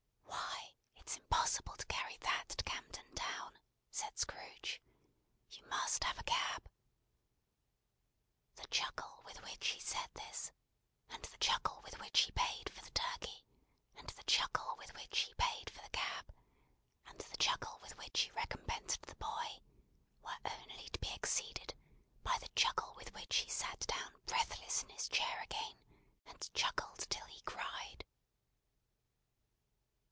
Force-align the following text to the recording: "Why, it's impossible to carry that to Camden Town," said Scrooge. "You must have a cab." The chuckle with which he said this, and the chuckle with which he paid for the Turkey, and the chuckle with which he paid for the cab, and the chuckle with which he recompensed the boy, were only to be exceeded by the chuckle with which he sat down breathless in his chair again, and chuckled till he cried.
"Why, 0.23 1.43
it's 1.43 1.57
impossible 1.57 1.75
to 1.75 1.85
carry 1.87 2.17
that 2.21 2.49
to 2.49 2.63
Camden 2.63 3.13
Town," 3.15 3.57
said 3.89 4.17
Scrooge. 4.17 4.81
"You 5.49 5.65
must 5.65 6.03
have 6.05 6.17
a 6.19 6.23
cab." 6.23 6.69
The 8.55 8.67
chuckle 8.67 9.21
with 9.25 9.41
which 9.43 9.67
he 9.69 9.79
said 9.81 10.09
this, 10.13 10.51
and 11.09 11.21
the 11.25 11.37
chuckle 11.37 11.81
with 11.83 11.99
which 11.99 12.21
he 12.21 12.31
paid 12.31 12.69
for 12.73 12.81
the 12.81 12.91
Turkey, 12.91 13.45
and 13.97 14.07
the 14.09 14.23
chuckle 14.23 14.75
with 14.77 14.93
which 14.95 15.19
he 15.19 15.33
paid 15.35 15.69
for 15.69 15.81
the 15.81 15.89
cab, 15.89 16.31
and 17.05 17.19
the 17.19 17.37
chuckle 17.37 17.79
with 17.81 17.95
which 17.97 18.21
he 18.21 18.31
recompensed 18.31 19.01
the 19.03 19.15
boy, 19.15 19.59
were 20.21 20.37
only 20.51 20.87
to 20.89 20.99
be 20.99 21.11
exceeded 21.13 21.73
by 22.23 22.37
the 22.39 22.49
chuckle 22.49 22.93
with 22.95 23.13
which 23.13 23.37
he 23.37 23.49
sat 23.49 23.79
down 23.81 24.15
breathless 24.25 24.83
in 24.83 24.89
his 24.89 25.09
chair 25.09 25.41
again, 25.43 25.77
and 26.25 26.53
chuckled 26.53 27.05
till 27.09 27.25
he 27.27 27.41
cried. 27.41 28.05